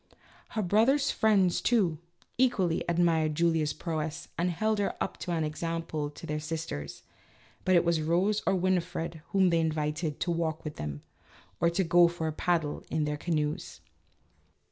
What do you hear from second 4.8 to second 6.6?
up as an example to their